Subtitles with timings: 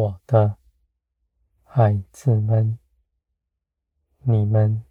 [0.00, 0.56] 我的
[1.62, 2.78] 孩子们，
[4.20, 4.82] 你们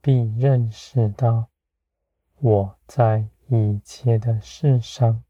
[0.00, 1.50] 必认识到
[2.38, 5.22] 我在一切的事上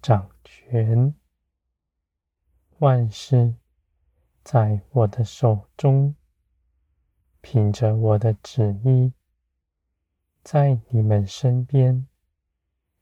[0.00, 1.16] 掌权，
[2.78, 3.56] 万事
[4.44, 6.14] 在我的手中，
[7.40, 9.12] 凭着我的旨意，
[10.44, 12.06] 在你们身边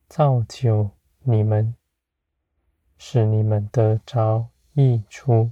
[0.09, 1.77] 造就你们，
[2.97, 5.51] 使你们得着溢出。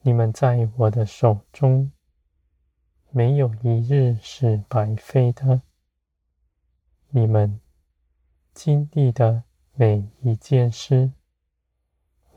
[0.00, 1.92] 你们在我的手中，
[3.10, 5.62] 没有一日是白费的。
[7.10, 7.60] 你们
[8.52, 11.12] 经历的每一件事，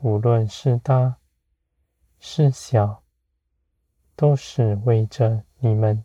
[0.00, 1.16] 无论是大
[2.20, 3.02] 是小，
[4.14, 6.04] 都是为着你们。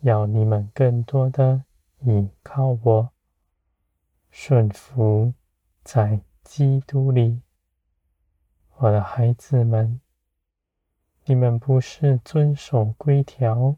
[0.00, 1.64] 要你们更多的
[2.00, 3.10] 倚靠我，
[4.30, 5.32] 顺服
[5.82, 7.40] 在基督里，
[8.76, 10.00] 我的孩子们，
[11.26, 13.76] 你们不是遵守规条，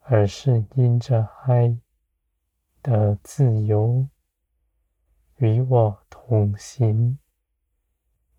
[0.00, 1.76] 而是因着爱
[2.80, 4.06] 的自由，
[5.38, 7.18] 与我同行，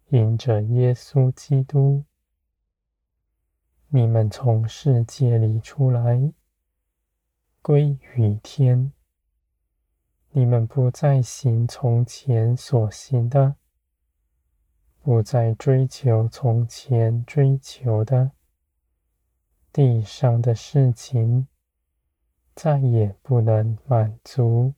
[0.07, 2.05] 因着耶稣基督，
[3.89, 6.31] 你们从世界里出来。
[7.61, 8.93] 归于天，
[10.29, 13.57] 你们不再行从前所行的，
[15.07, 18.31] 不再追求从前追求的，
[19.71, 21.47] 地上的事情
[22.53, 24.73] 再也不能满足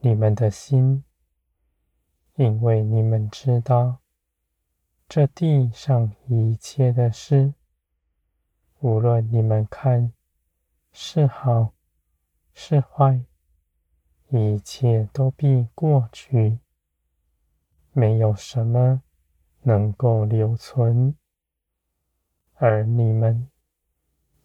[0.00, 1.04] 你们的心，
[2.34, 4.00] 因为你们知道，
[5.08, 7.54] 这地上一切的事，
[8.80, 10.12] 无论你们看
[10.92, 11.72] 是好。
[12.52, 13.24] 是坏，
[14.28, 16.58] 一切都必过去，
[17.92, 19.02] 没有什么
[19.62, 21.16] 能够留存。
[22.54, 23.48] 而你们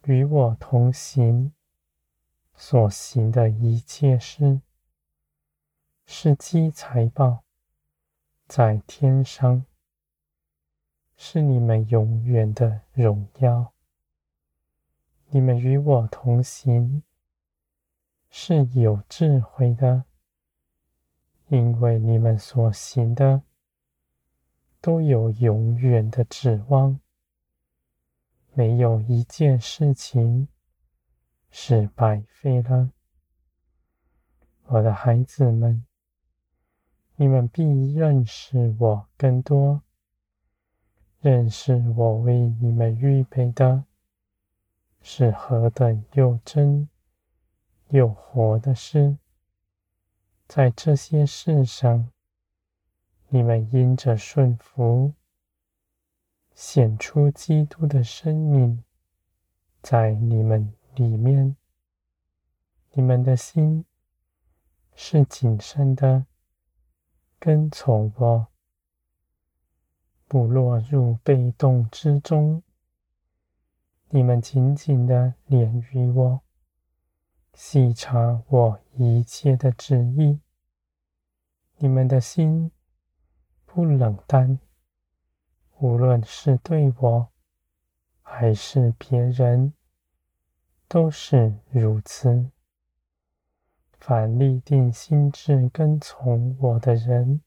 [0.04, 1.52] 与我同行
[2.54, 4.60] 所行的一切事，
[6.04, 7.44] 是积财宝
[8.46, 9.64] 在天上，
[11.16, 13.72] 是你们永远的荣耀。
[15.28, 17.02] 你们与我同行。
[18.28, 20.04] 是有智慧的，
[21.48, 23.40] 因为你们所行的
[24.86, 27.00] 都有永远的指望，
[28.52, 30.46] 没有一件事情
[31.50, 32.92] 是白费了。
[34.66, 35.84] 我的孩子们，
[37.16, 37.64] 你们必
[37.94, 39.82] 认识我更多，
[41.18, 43.86] 认识我为你们预备的
[45.00, 46.88] 是何等又真。
[47.88, 49.18] 又活的事，
[50.46, 52.08] 在这些事上，
[53.28, 55.12] 你们因着顺服，
[56.54, 58.82] 显出基督的生命
[59.82, 61.56] 在你们里面。
[62.92, 63.84] 你们的心
[64.94, 66.24] 是谨慎的，
[67.38, 68.46] 跟从我，
[70.26, 72.62] 不落入被动之中。
[74.08, 76.40] 你们紧紧的连于我。
[77.52, 80.40] 细察我一切的旨意，
[81.76, 82.70] 你们的心
[83.76, 84.58] 不冷淡，
[85.80, 87.28] 无论是对我
[88.22, 89.74] 还是别人，
[90.88, 92.50] 都是如此。
[94.00, 97.42] 凡立定心智跟从我的人，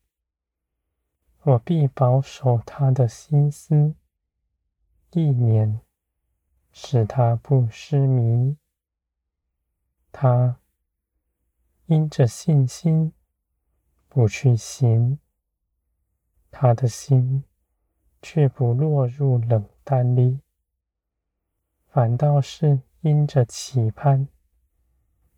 [1.41, 3.95] 我必保守他的心思
[5.13, 5.81] 意念，
[6.71, 8.55] 使他不失迷。
[10.11, 10.59] 他
[11.87, 13.11] 因着信心
[14.07, 15.17] 不去行，
[16.51, 17.43] 他的心
[18.21, 20.39] 却不落入冷淡里，
[21.87, 24.27] 反倒是因着期盼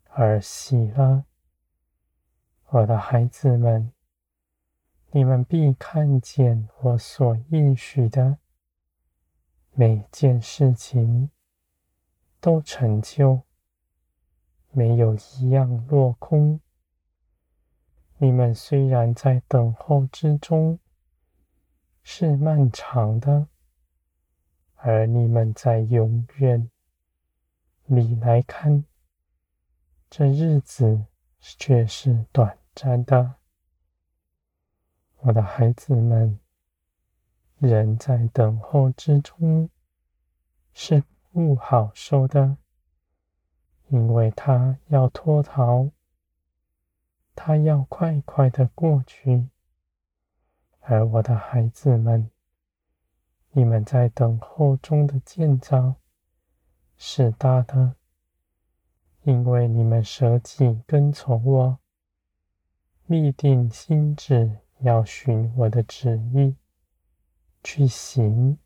[0.08, 1.24] 而喜乐。
[2.68, 3.92] 我的孩子们，
[5.10, 8.38] 你们必看见我所应许的
[9.72, 11.30] 每件事情
[12.40, 13.42] 都成就。
[14.74, 16.58] 没有一样落空。
[18.16, 20.78] 你们虽然在等候之中，
[22.02, 23.46] 是漫长的，
[24.76, 26.70] 而你们在永远
[27.86, 28.84] 里来看，
[30.10, 31.06] 这日子
[31.40, 33.34] 却是短暂的。
[35.18, 36.38] 我的孩子们，
[37.58, 39.70] 人在等候之中
[40.72, 42.56] 是不好受的。
[43.88, 45.90] 因为他要脱逃，
[47.34, 49.48] 他要快快的过去，
[50.84, 52.28] 而我的孩子们，
[53.52, 55.94] 你们在等候中的建造
[56.96, 57.94] 是大的，
[59.22, 61.78] 因为你们舍己跟从我，
[63.06, 66.56] 立定心志要寻我的旨意
[67.62, 68.58] 去行。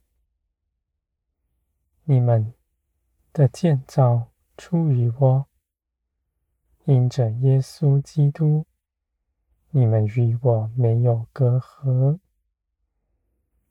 [2.05, 2.55] 你们
[3.35, 5.47] 的建造出于我，
[6.87, 8.65] 因着耶稣基督。
[9.71, 12.19] 你们与我没有隔阂，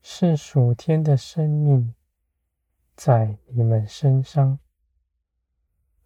[0.01, 1.95] 是属天的生命
[2.95, 4.59] 在你们身上，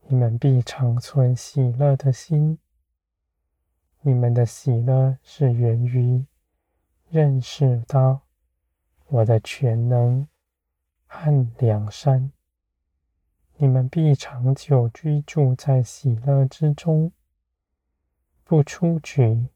[0.08, 2.58] 你们必常存喜乐的心。
[4.02, 6.26] 你们的喜乐是源于
[7.10, 8.22] 认识到
[9.08, 10.26] 我的全能
[11.06, 12.32] 和良善。
[13.58, 17.12] 你们必长久居住在喜乐之中，
[18.46, 19.50] 不出局。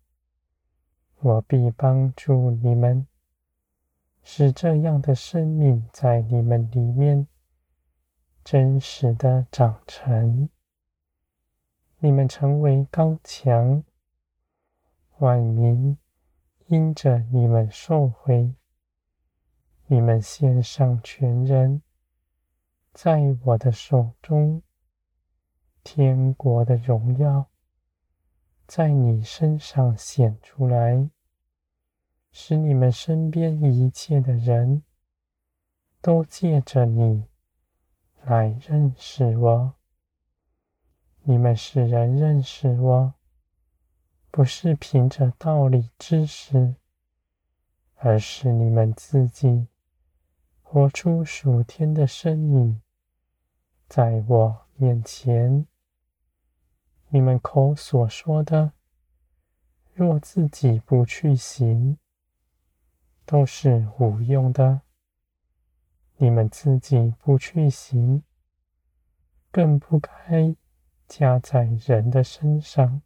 [1.23, 3.07] 我必帮助你们，
[4.23, 7.25] 使这样的生命在你们里面
[8.43, 10.49] 真实的长成。
[11.99, 13.85] 你们成为刚强，
[15.19, 15.97] 万民
[16.67, 18.53] 因着你们受惠，
[19.87, 21.81] 你们献上全人，
[22.91, 24.61] 在我的手中，
[25.85, 27.47] 天国的荣耀
[28.67, 31.09] 在你身上显出来。
[32.35, 34.81] 使你们身边一切的人
[36.01, 37.25] 都借着你
[38.23, 39.75] 来认识我。
[41.21, 43.13] 你们使人认识我，
[44.31, 46.75] 不是凭着道理知识，
[47.97, 49.67] 而是你们自己
[50.63, 52.81] 活出属天的生命，
[53.87, 55.67] 在我面前。
[57.09, 58.73] 你们口所说的，
[59.93, 61.99] 若自己不去行，
[63.25, 64.81] 都是无用的。
[66.17, 68.23] 你们自己不去行，
[69.51, 70.55] 更不该
[71.07, 73.01] 加在人的身上。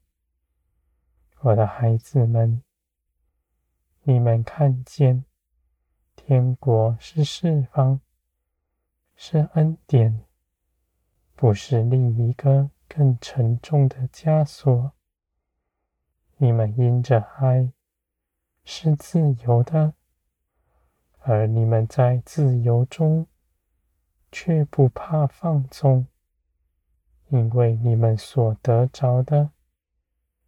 [1.42, 2.62] 我的孩子们，
[4.04, 5.24] 你们看见
[6.16, 8.02] 天国是释放，
[9.16, 10.26] 是恩典，
[11.36, 14.92] 不是另一个更沉重的枷锁。
[16.38, 17.72] 你们因着爱
[18.64, 19.94] 是自由的。
[21.30, 23.28] 而你们在自由中，
[24.32, 26.08] 却不怕放纵，
[27.28, 29.52] 因为你们所得着的，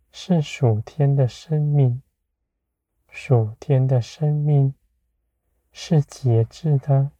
[0.09, 2.01] 是属天的生命。
[3.09, 4.73] 属天的生命
[5.73, 7.11] 是节制的，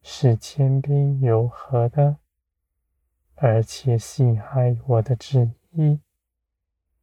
[0.00, 2.18] 是谦卑柔和的，
[3.34, 5.98] 而且喜爱我的旨意，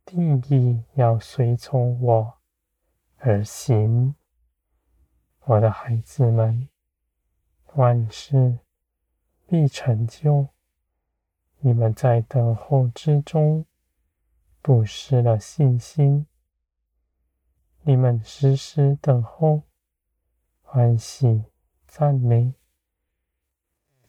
[0.06, 2.38] 定意要随从我
[3.18, 4.16] 而行。
[5.50, 6.68] 我的孩子们，
[7.76, 8.60] 万事
[9.48, 10.50] 必成就。
[11.60, 13.66] 你们在等候之中，
[14.62, 16.28] 不失了信心。
[17.84, 19.62] 你们时时等候，
[20.62, 21.46] 欢喜
[21.88, 22.54] 赞美，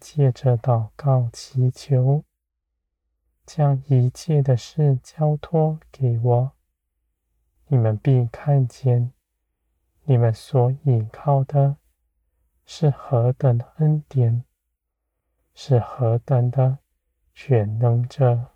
[0.01, 2.25] 借着祷告祈求，
[3.47, 6.53] 将一切的事交托给我。
[7.69, 9.13] 你们必看见。
[10.11, 11.77] 你们所依靠的
[12.65, 14.43] 是何等恩典，
[15.53, 16.79] 是何等的
[17.35, 18.53] 全能者。